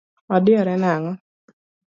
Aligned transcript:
Odiyore 0.35 0.75
nang’o? 0.81 1.11